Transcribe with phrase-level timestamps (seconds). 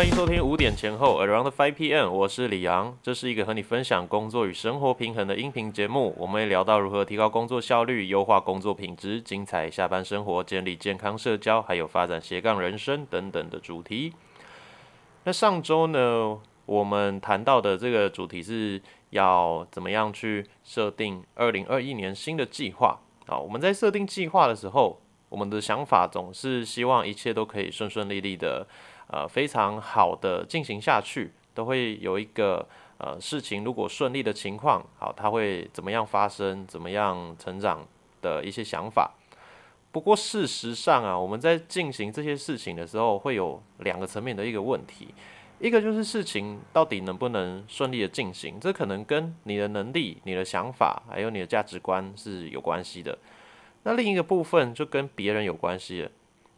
[0.00, 2.96] 欢迎收听五点前后 Around Five PM，我是李阳。
[3.02, 6.14] 这是一个和你分享工作与生活平衡的音频节目。
[6.16, 14.14] 我们会聊到如何提高工作效率、优化工作品质、精彩下班生活、建立健康社交，还有发展斜杠人生等等的主题。
[15.24, 18.80] 那上周呢，我们谈到的这个主题是
[19.10, 23.38] 要怎么样去设定二零二一年新的计划啊？
[23.38, 24.98] 我们在设定计划的时候，
[25.28, 28.66] 我们的想法总是希望一切都可以顺顺利利的。
[29.12, 32.64] 呃，非常好的进行下去，都会有一个
[32.98, 37.84] 呃事情，如果顺利的情况，好，它会怎么样发生，怎么样成长
[38.22, 39.10] 的一些想法。
[39.90, 45.08] 不过事实上啊，我们在进行这些事情的时候，会有两个层面的一个问题，
[45.58, 53.18] 一个就是事情到底能不能顺利的进行，这可能跟你的能力、你的想法，还有你的价值观是有关系的。
[53.82, 56.10] 那另一个部分就跟别人有关系了，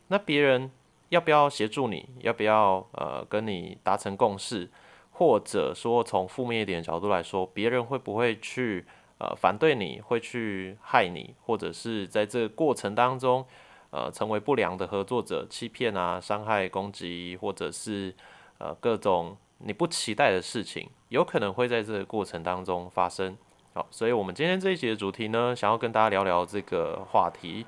[0.08, 0.70] 那别人。
[1.12, 2.08] 要不要协助你？
[2.20, 4.70] 要不要呃跟你达成共识？
[5.10, 8.86] 或者说从负面一点角度来说，别人会不会去
[9.18, 10.00] 呃反对你？
[10.00, 11.34] 会去害你？
[11.44, 13.44] 或者是在这个过程当中
[13.90, 18.14] 呃成为不良的合作者，欺骗啊、伤害、攻击，或者是
[18.56, 23.36] 呃各种你不期待的事情，有可能会在这个过程当中发生。
[23.74, 27.66] 好，所以我们今天这一集的主题呢，想要跟大家聊聊这个话题。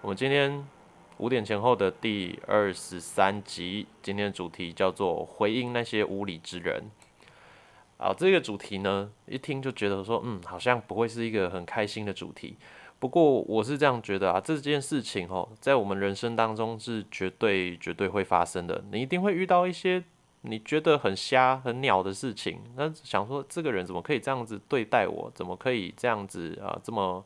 [0.00, 0.64] 我们今天。
[1.24, 6.84] 五点前后的第二十三集，今天的主题叫做回应那些无理之人。
[7.96, 12.58] 啊，这个主题呢，一听就觉得说，嗯，好像不会是一个很开心的主题。
[12.98, 18.84] 不过我是这样觉得啊，这件事情哦，在我们人生当中是绝对绝对会发生的。
[18.92, 20.04] 你一定会遇到一些
[20.42, 25.32] 你觉得很瞎很鸟的事情，那想说这个人怎么可以这样子对待我？
[25.34, 26.78] 怎么可以这样子啊？
[26.84, 27.24] 这么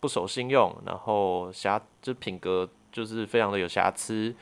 [0.00, 2.66] 不守信用，然后瞎就品格。
[2.94, 4.32] 就是非常的有瑕疵，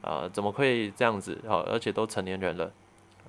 [0.00, 1.38] 呃，怎么会这样子？
[1.46, 2.72] 哦，而且都成年人了，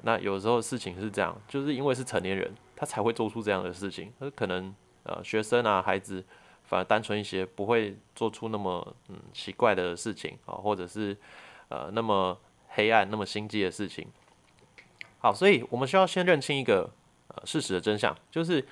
[0.04, 4.14] 那有时候事情是这样，就是因为是成年人，他才会做出这样的事情。
[4.20, 4.74] 那可能
[5.04, 6.24] 呃，学生啊，孩子
[6.64, 11.18] 反而单纯一些，不会做出那么嗯奇怪的事情啊，或者是
[11.68, 14.08] 呃那么黑暗、那么心机的事情。
[15.20, 16.90] 好，所以我们需要先认清一个
[17.28, 18.66] 呃事实的真相，就是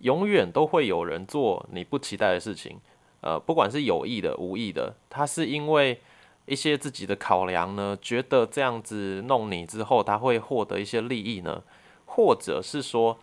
[0.00, 2.78] 永远都会有人做你不期待的事情。
[3.26, 6.00] 呃，不管是有意的、无意的，他是因为
[6.44, 11.60] 一些自己的考量呢，觉得这样子弄你之后，他会获得一些利益呢，
[12.06, 13.18] 或者是说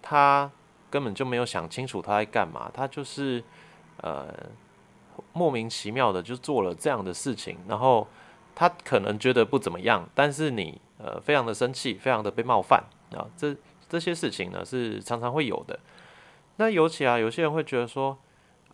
[0.00, 0.48] 他
[0.88, 3.42] 根本就没有想清楚他在干嘛，他就是
[4.00, 4.32] 呃
[5.32, 8.06] 莫名其妙的就做了这样的事情，然后
[8.54, 13.56] 他可能觉得不怎么样，但是你呃非常的生气，非常的被冒犯啊，这
[13.88, 15.80] 这些事情呢是常常会有的。
[16.58, 18.16] 那尤其啊，有些人会觉得说。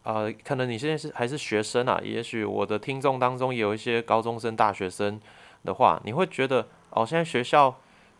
[0.04, 5.18] 呃，可能你现在是还是学生啊，也许我的听众当中也有一些高中生、大学生
[5.64, 7.74] 的话，你会觉得哦，现在学校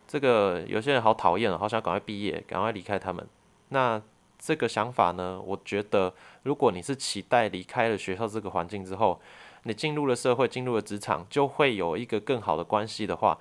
[0.07, 3.23] 这个有些人好讨厌好想赶快毕业，赶快离开他们。
[3.69, 4.01] 那
[4.39, 9.21] 这个想法呢，我觉得如果你是期待离开了学校这个环境之后，
[9.61, 13.37] 你进入了社会，进入了职场，就会有一个更好的关系的话，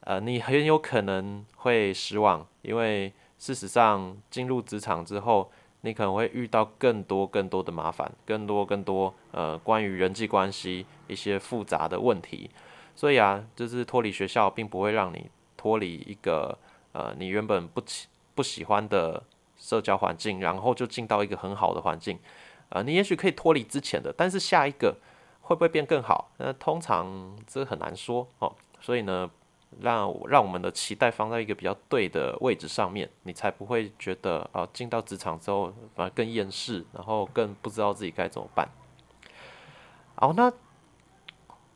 [0.00, 5.52] 呃，你很有可能会失望，因为事实上进入职场之后。
[5.82, 12.50] 你可能会遇到更多更多的麻烦，更多更多呃关于人际关系一些复杂的问题，
[12.94, 16.58] 所以啊，就是脱离学校并不会让你脱离一个
[16.92, 19.22] 呃你原本不喜不喜欢的
[19.56, 22.18] 社交环境，然后就进到一个很好的环境，
[22.70, 24.96] 呃，你也许可以脱离之前的，但是下一个
[25.42, 26.30] 会不会变更好？
[26.38, 29.30] 那通常这很难说哦，所以呢。
[29.80, 38.68] 让让我们的期待放在一个比较对的位置上面，你才不会觉得啊，进到职场之后反而更厌世，然后更不知道自己该怎么办。
[40.14, 40.50] 好，那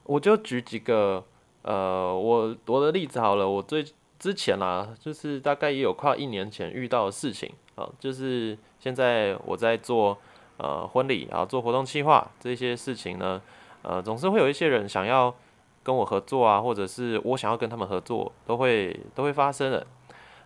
[0.04, 1.22] 我就举几个
[1.62, 3.48] 呃，我我的例子好了。
[3.48, 3.84] 我最
[4.18, 10.16] 之前啦，就是大概也有快一年前遇到的事情啊，就是现在我在做
[10.56, 13.42] 呃婚礼啊，做活动计划这些事情呢，
[13.82, 15.34] 呃，总是会有一些人想要。
[15.82, 19.86] 跟我合作啊，或者是我想要跟他们合作，都会都会发生的。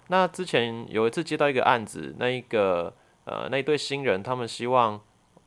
[0.08, 2.92] 那之前有一次接到一个案子，那一个
[3.24, 5.00] 呃那一对新人，他们希望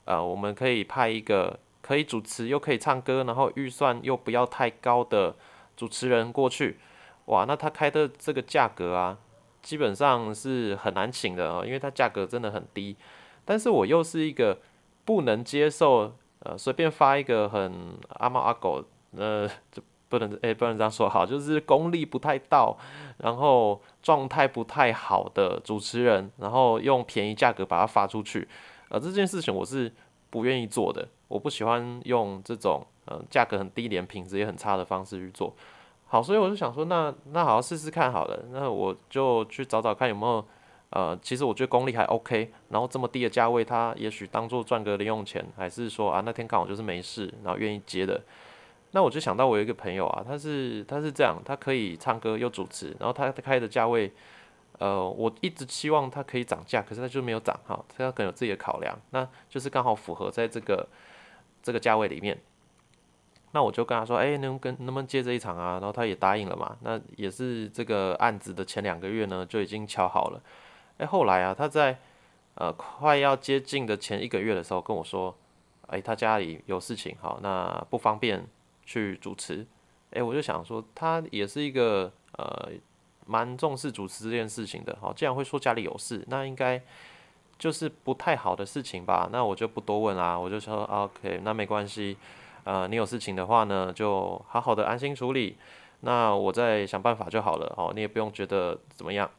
[0.05, 5.35] 呃我们可以派一个可以主持又可以唱歌，然后预算又不要太高的
[5.75, 6.79] 主持人过去。
[7.25, 9.17] 哇，那他开的这个价格啊，
[9.61, 12.97] 基本上是很难请的哦，因为他价格真的很低。
[13.45, 14.59] 但是我又是一个
[15.05, 18.83] 不能接受呃随便发一个很阿猫阿狗。
[19.15, 22.77] 呃，就不能诶，不能这样说好，就是功力不太到，
[23.17, 28.47] 然后状态不太好的主持人，然后用便宜价格把它发出去，
[28.89, 29.91] 呃，这件事情我是
[30.29, 35.53] 不愿意做的，我不喜欢用这种呃价格很低廉、品质也很差的方式去做。
[36.05, 40.45] 好，所以我就想说，那那好好试试看好了，那我就去找找看有没有，
[40.91, 48.21] 呃，其实我觉得功力还 OK，然后这么低的价位，他也许当做赚个零用钱，还是说啊那天刚好就是没事，然后愿意接的。
[48.91, 54.11] 那我就想到我有一个朋友啊，他是他是这样，他可以唱歌又主持，然后他开的价位，
[54.79, 60.87] 呃，我一直希望他可以涨价，可是他就没有涨哈，他可能有自己的考量，那就是刚好符合在这个
[61.61, 62.37] 这个价位里面。
[63.53, 65.73] 那我就跟他说，哎，能跟能不能接这一场啊？
[65.73, 66.77] 然后他也答应了嘛。
[66.81, 70.41] 那也是这个案子的前两个月呢，就已经敲好了。
[70.97, 71.97] 哎，后来啊，他在
[72.55, 75.33] 呃快要接近的前一个月的时候跟我说，
[75.87, 78.45] 哎，他家里有事情，好，那不方便
[78.87, 79.67] 去主持。
[80.09, 82.71] 哎，我就想说，他也是一个呃
[83.27, 84.97] 蛮重视主持这件事情的。
[84.99, 86.81] 好，既然会说家里有事，那应该
[87.59, 89.29] 就是不太好的事情吧？
[89.31, 92.17] 那我就不多问啦，我就说 OK，那没关系。
[92.63, 95.57] 呃，你有事情的话呢，就好好的安心处理，
[96.01, 99.29] 那我再想办法就好了哦，你也不用觉得怎么样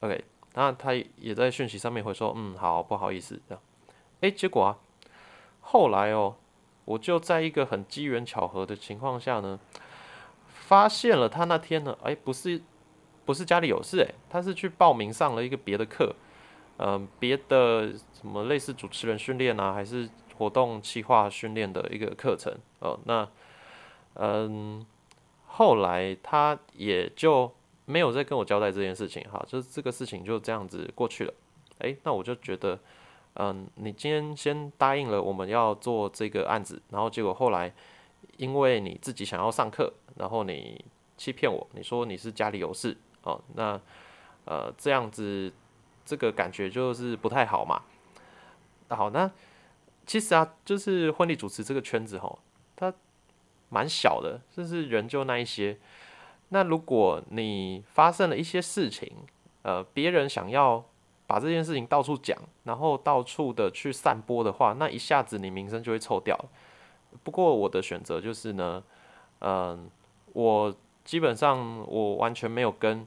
[0.00, 0.24] ，OK。
[0.54, 3.62] 那他也在讯息上面会说，嗯，好，不好意思这样。
[4.20, 4.78] 诶，结果啊，
[5.60, 6.34] 后来哦，
[6.84, 9.58] 我就在一个很机缘巧合的情况下呢，
[10.46, 12.60] 发现了他那天呢，诶，不是
[13.24, 16.14] 不是家里有事，诶，他是去报名上了一个别的课，
[16.78, 20.08] 嗯，别的什么类似主持人训练啊，还是。
[20.38, 23.28] 活动企划训练的一个课程哦，那
[24.14, 24.84] 嗯，
[25.46, 27.52] 后来他也就
[27.84, 31.34] 没有再跟我交代这件事情哈，就是这个事情就这样子过去了。
[31.78, 32.80] 诶，那我就觉得，
[33.34, 37.72] 嗯，你今天先答应了我们要做这个案子，然后结果后来
[38.36, 40.84] 因为你自己想要上课，然后你
[41.16, 43.80] 欺骗我，你说你是家里有事哦，那
[44.44, 45.52] 呃这样子
[46.04, 47.82] 这个感觉就是不太好嘛。
[48.88, 49.30] 好，那。
[50.04, 52.40] 其实啊，就是婚礼主持这个圈子吼，
[52.74, 52.92] 它
[53.68, 55.78] 蛮小的，就是人就那一些。
[56.48, 59.08] 那如果你发生了一些事情，
[59.62, 60.84] 呃，别人想要
[61.32, 66.38] 把这件事情到处讲，然后到处的去散播的话，那一下子你名声就会臭掉。
[67.22, 68.84] 不过我的选择就是呢，
[69.38, 69.88] 嗯，
[70.34, 73.06] 我基本上我完全没有跟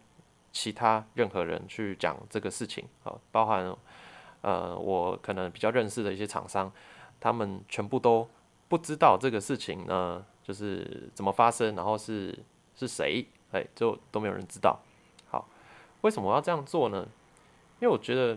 [0.52, 3.72] 其他任何人去讲这个事情啊，包含。
[4.42, 6.72] 呃，我可能比较认识的一些厂商，
[7.20, 8.28] 他们全部都
[8.68, 12.38] 不知道这个事情呢，就是怎么发生，然后是
[12.76, 14.80] 是谁，哎，就都没有人知道。
[15.28, 15.48] 好，
[16.02, 17.08] 为什么我要这样做呢？
[17.86, 18.36] 因为我觉得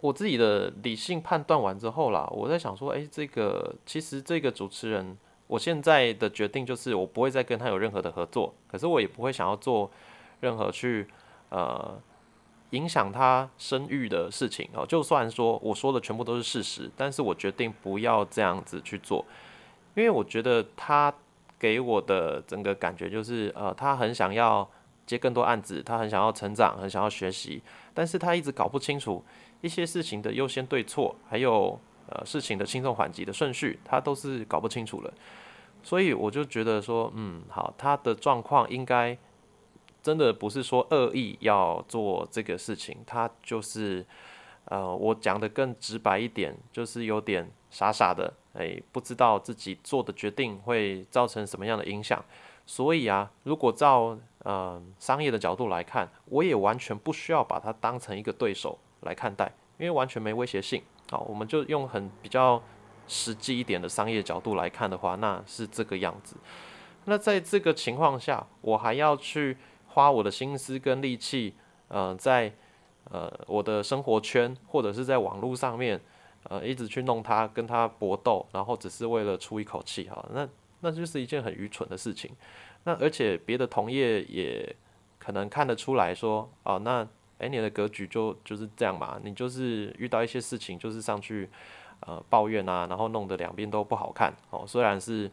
[0.00, 5.18] 我自己的理性判断完之后啦，我在想说，哎，这个其实这个主持人，
[5.48, 9.90] 我现在的决定就是我不会再跟他有任何的合作，可是我也不会想要做
[10.38, 11.08] 任何去
[11.48, 12.00] 呃。
[12.70, 19.24] 影响他声誉的事情哦，就算说我说的全部都是事实，但是我决定不要这样子去做，
[19.94, 21.14] 因为我觉得他
[21.60, 24.68] 给我的整个感觉就是，呃，他很想要
[25.06, 27.62] 接更多案子，他很想要成长，很想要学习，
[27.94, 29.24] 但是他一直搞不清楚
[29.60, 35.14] 一些事情的优先对错，还有呃事情的轻重缓急的顺序，他都是搞不清楚了，
[35.82, 39.16] 所以我就觉得说，嗯，好，他的状况应该。
[40.02, 44.06] 真的不是说恶意要做这个事情，他就是，
[44.66, 52.24] 呃，我讲的更直白一点，就是有点傻傻的，哎，不知道自己做的决定会造成什么样的影响。
[52.64, 60.80] 所以啊，如果照呃商业的角度来看，我也完全不需要把它当成一个对手来看待，因为完全没威胁性。
[61.10, 62.62] 好，我们就用很比较
[63.08, 66.36] 实际一点的商业角度来看的话，那是这个样子。
[67.04, 69.56] 那在这个情况下，我还要去。
[69.88, 71.54] 花我的心思跟力气，
[71.88, 72.52] 呃，在
[73.04, 75.98] 呃我的生活圈或者是在网络上面，
[76.42, 80.46] 呃，一直去弄他，跟他搏斗，然后只是为了出一口气，哈，那
[80.80, 82.30] 那就是一件很愚蠢的事情。
[82.86, 84.74] 那而且别的同业也
[85.18, 87.06] 可能看得出来说，哦，那
[87.38, 91.50] 哎你的格局就就是这样嘛，你就是遇到一些事情就是上去
[92.00, 95.28] 呃抱怨啊，然后弄得两边都不好看，哦，虽然是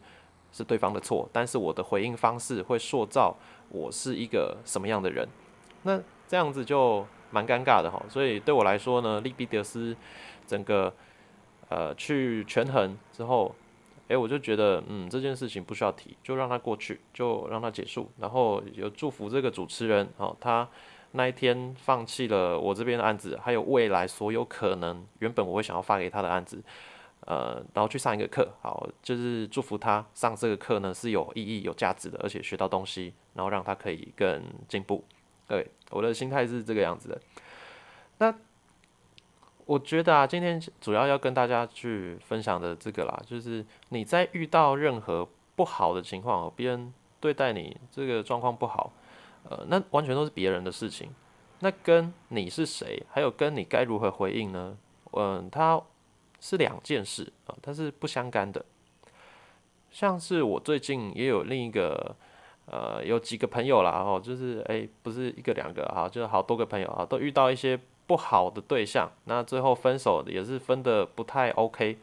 [0.52, 3.36] 是对方的错，但是我的回应方式会塑造。
[3.70, 5.26] 我是一个什么样的人？
[5.82, 8.00] 那这样子就蛮尴尬的哈。
[8.08, 9.96] 所以对我来说呢，利比德斯
[10.46, 10.94] 整个
[11.70, 13.52] 呃去权衡之后，
[14.08, 18.10] 诶，我就觉得嗯这件事情不需要提，就让它过去，就让它结束。
[18.18, 20.68] 然后有祝福这个主持人哦，他
[21.12, 26.62] 那一天放弃了我这边的案子，还有未来所有可能原本我会想要发给他的案子。
[27.26, 35.02] 呃，然后去上一个课，好，就是祝福他上这个课呢是有意义、有价值的，而且学到东西，然后让他可以更进步。
[35.48, 37.18] 对，我的心态是这个样子的。
[38.18, 38.34] 那
[39.66, 48.92] 我觉得啊，今天主要要跟大家去分享的这个啦，就是你在遇到任何不好的情况，别人对待你这个状况不好，
[49.48, 51.08] 呃，那完全都是别人的事情，
[51.60, 54.76] 那跟你是谁，还有跟你该如何回应呢？
[55.12, 55.80] 嗯，它
[56.40, 58.62] 是两件事啊，它是不相干的。
[59.90, 62.14] 像是我最近也有另一个，
[62.66, 71.98] 呃，有几个朋友啦，哦，就是诶，不是一个两个哈，就是好多个朋友啊，都遇到一些不好的对象，那最后分手也是分的不太 OK。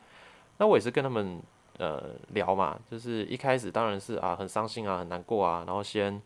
[0.57, 1.41] 那我也是跟他们
[1.77, 6.21] 呃聊嘛，就是一开始当然是啊很伤心啊很难过啊，然后先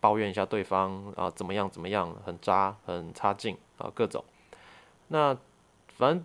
[0.00, 4.24] 抱怨一下对方啊怎么样怎么样，很渣很差劲啊各种。
[5.08, 5.36] 那
[5.88, 6.24] 反正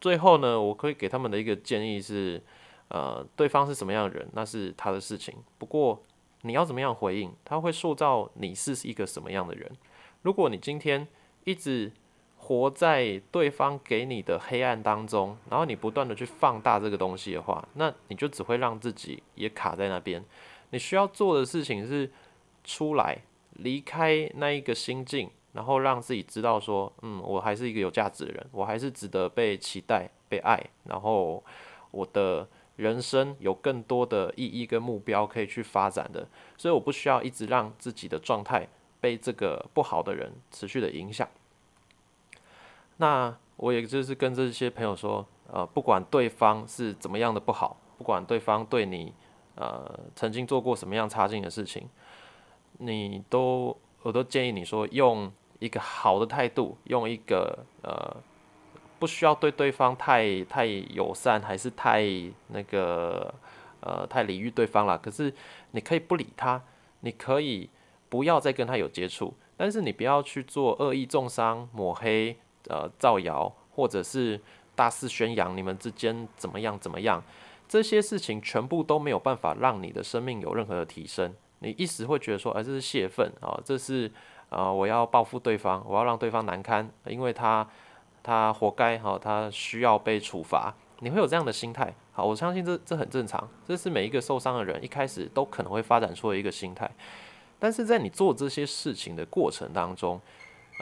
[0.00, 2.42] 最后呢，我可以给他们的一个建议是。
[2.90, 5.34] 呃，对方是什么样的人，那是他的事情。
[5.58, 6.02] 不过
[6.40, 9.70] 你要怎么样回应，他会塑造你是一个什么样的人。
[10.22, 11.06] 如果你今天
[11.44, 11.92] 一直
[12.48, 20.24] 活在对方给你的黑暗当中，然后你不断的去放大这个东西的话，那你就只会让自己也卡在那边。
[20.70, 22.10] 你需要做的事情是
[22.64, 23.18] 出来，
[23.52, 31.44] 离开那一个心境，然后让自己知道说，嗯，我还是一个有价值的人，我还是值得被期待、被爱，然后
[31.90, 32.48] 我的。
[32.78, 38.68] 人生有更多的意义跟目标可以去发展的，所以我不需要一直让自己的状态
[39.00, 41.28] 被这个不好的人持续的影响。
[42.98, 49.12] 那我也就是跟这些朋友说，呃，不管对方是怎么样的不好，不管对方对你
[49.56, 51.88] 呃曾经做过什么样差劲的事情，
[52.78, 58.16] 你都我都建议你说用一个好的态度，用一个呃。
[59.00, 62.02] 不需要对对方太太友善，还是太
[62.48, 63.32] 那个
[63.78, 64.98] 呃太礼遇对方了。
[64.98, 65.32] 可是
[65.70, 66.60] 你可以不理他，
[67.02, 67.70] 你可以
[68.08, 72.36] 不要再跟他有接触，但是你不要去做恶意重伤、抹黑、
[72.68, 74.40] 呃造谣，或者是
[74.74, 77.22] 大肆宣扬你们之间怎么样怎么样。
[77.68, 81.34] 这些事情全部都没有办法让你的生命有任何的提升。
[81.60, 84.10] 你一时会觉得说，哎，这是泄愤啊，这是
[84.48, 87.66] 呃我要报复对方，我要让对方难堪，因为他。
[88.20, 90.74] 他活该哈，他需要被处罚。
[90.98, 96.90] 你会有这样的心态，好，我相信这这很正常，这是每一个受伤的人一开始都可能会发展出的一个心态。
[97.58, 100.20] 但是在你做这些事情的过程当中，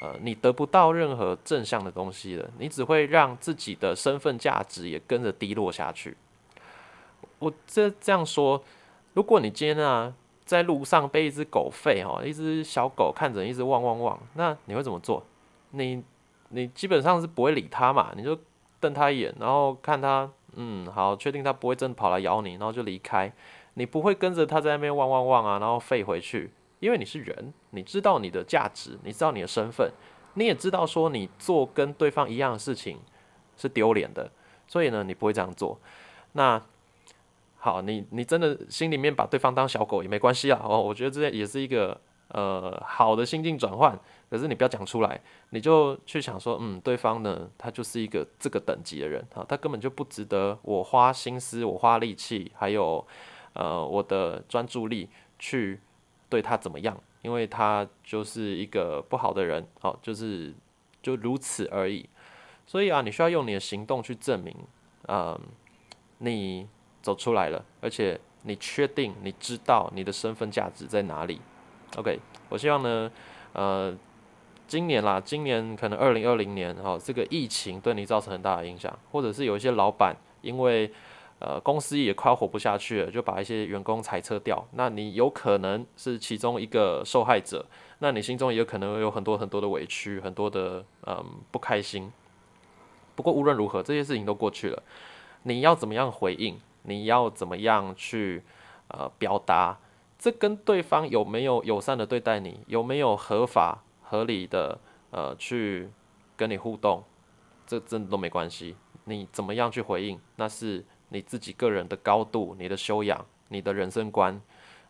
[0.00, 6.16] 呃，你得不到任何正向的东西了，你只会让自己的身份价值也跟着低落下去。
[7.38, 8.62] 我这这样说，
[9.14, 10.12] 如果你今天啊
[10.44, 15.24] 在路上被一只狗吠哦，一只小狗看着一直汪汪汪，那你会怎么做？
[15.70, 16.02] 你？
[16.50, 18.38] 你基本上是不会理它嘛，你就
[18.78, 23.32] 瞪它一眼，然后看它，嗯，好，确定它不会真的跑来咬你，然后就离开。
[23.74, 29.90] 你不会跟着它在那边汪汪汪啊，然后吠回去，因为你是人，你知道你的价值，你知道你的身份，
[30.34, 32.98] 你也知道说你做跟对方一样的事情
[33.56, 34.30] 是丢脸的，
[34.66, 35.78] 所以呢，你不会这样做。
[36.32, 36.60] 那
[37.56, 43.98] 好，你你真的心里面把对方当小狗也没关系啊，哦，我觉得这也是一个呃好的心境转换。
[44.28, 53.04] 可是你不要讲出来，你就去想说，嗯，对方呢，他就是一个这个等级的人啊，他根本就不值得我花心思、我花力气，还有
[53.54, 55.80] 呃我的专注力去
[56.28, 60.54] 对他怎么样，因为他就是一个不好的人，好，就是
[61.02, 62.08] 就如此而已。
[62.66, 64.54] 所以啊，你需要用你的行动去证明，
[65.08, 65.38] 嗯，
[66.18, 66.66] 你
[67.02, 71.40] 走出来了，而且你确定你知道你的身份价值在哪里。
[71.96, 72.18] OK，
[72.48, 73.10] 我希望呢，
[73.52, 73.96] 呃。
[74.68, 80.92] 今年啦，今年可能二零二零年，哈，这个疫情对你造成很大的影响，或者是有一些老板因为
[81.38, 87.66] 呃公司也快活不下去了，就把一些员工裁撤掉，那你有可能是其中一个受害者，
[87.98, 92.10] 那你心中也有可能有很多很多的委屈，很多的嗯不开心。
[93.14, 94.82] 不过无论如何，这些事情都过去了，
[95.44, 96.58] 你要怎么样回应？
[96.82, 98.42] 你要怎么样去
[98.88, 99.78] 呃表达？
[100.18, 103.82] 这跟对方有没有友善的对待你，有没有合法？
[104.08, 104.78] 合理的
[105.10, 105.90] 呃去
[106.36, 107.02] 跟你互动，
[107.66, 108.76] 这真的都没关系。
[109.04, 114.40] 你怎么样去回应，那是你自己个人的高度、你的修养、你的人生观，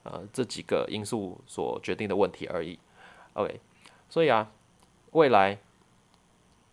[0.03, 2.79] 呃这几个因素所决定的问题而已。
[3.35, 3.61] OK，
[4.09, 4.51] 所以啊，
[5.13, 5.59] 未来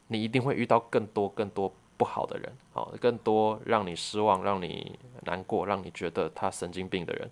[0.07, 7.29] 你一定会遇到更多更多不好的人，好，更多让你失望、让你难过、让你觉得他神经病的人。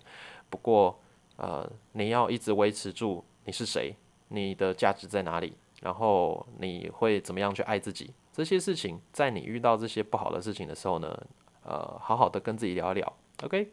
[0.50, 0.98] 不过
[1.36, 3.94] 呃，你要一直维持住你是谁。
[4.34, 5.52] 你的价值在哪里？
[5.82, 8.10] 然后你会怎么样去爱自己？
[8.32, 11.26] 这些事情，在你遇到这些不好的事情的时候呢，
[11.64, 13.12] 呃，好好的跟自己聊一聊。
[13.42, 13.72] OK，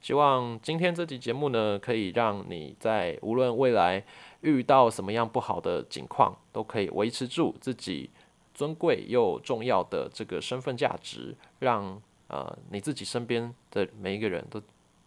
[0.00, 4.04] 希望今天这集节目呢，可以让你在无论未来
[4.40, 8.10] 遇到什么样不好的境况，都可以维持住自己
[8.54, 14.62] 尊贵又重要的这个身份价值，让呃你自己身边的每一个人都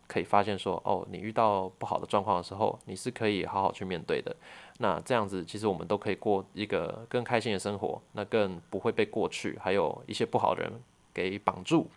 [0.07, 4.35] 可以发现说，哦，你遇到不好的状况的时候，你是可以好好去面对的。
[4.77, 10.71] 那这样子，其实我们都可以过一个更开心的生活，那更不会被过去还有一些不好的人
[11.11, 11.87] 给绑住。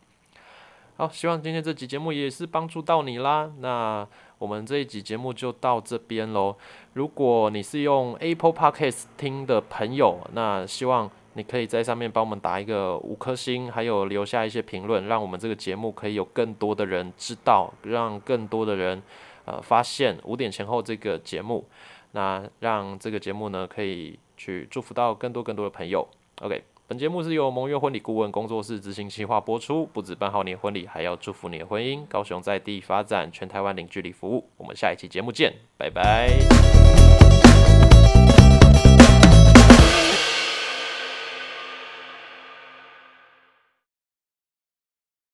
[1.01, 3.49] 好，希望今天这集节目也是帮助到你啦。
[3.61, 4.05] 那
[4.37, 6.57] 我们这一集节目就到这边喽。
[6.95, 19.01] 如果你是用 Apple Podcast 听的朋友，那希望你可以在上面帮我们打一个五颗星，还有留下一些评论，让我们这个节目可以有更多的人知道，让更多的人
[19.45, 21.65] 呃发现五点前后这个节目。
[22.11, 26.09] 那让这个节目呢可以去祝福到更多更多的朋友。
[26.41, 26.78] OK。
[26.89, 32.01] 本节目是由盟约婚礼顾问工作室执行计划播出，不止办好你的婚礼，还要祝福你的婚姻。
[32.07, 34.49] 高雄在地发展，全台湾零距离服务。
[34.57, 36.39] 我们下一期节目见，拜拜。